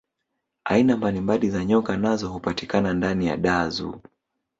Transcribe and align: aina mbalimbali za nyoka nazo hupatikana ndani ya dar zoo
aina 0.63 0.97
mbalimbali 0.97 1.49
za 1.49 1.65
nyoka 1.65 1.97
nazo 1.97 2.29
hupatikana 2.29 2.93
ndani 2.93 3.27
ya 3.27 3.37
dar 3.37 3.69
zoo 3.71 4.01